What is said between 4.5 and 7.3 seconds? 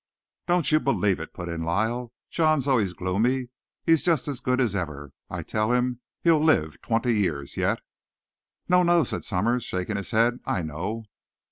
as ever. I tell him he'll live twenty